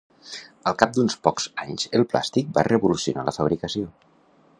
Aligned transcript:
Al 0.69 0.77
cap 0.83 0.95
d'uns 0.95 1.15
pocs 1.27 1.45
anys 1.65 1.91
el 1.99 2.05
plàstic 2.13 2.49
va 2.57 2.65
revolucionar 2.71 3.27
la 3.29 3.35
fabricació. 3.37 3.93